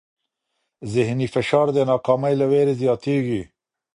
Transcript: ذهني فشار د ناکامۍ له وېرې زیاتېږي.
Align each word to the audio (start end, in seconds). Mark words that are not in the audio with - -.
ذهني 0.93 1.25
فشار 1.33 1.67
د 1.73 1.77
ناکامۍ 1.91 2.33
له 2.37 2.45
وېرې 2.51 2.73
زیاتېږي. 2.81 3.41